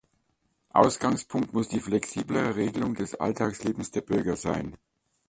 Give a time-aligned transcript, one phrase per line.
[0.73, 4.75] Ausgangspunkt muss die flexiblere Regelung des Alltagslebens der Bürger sein.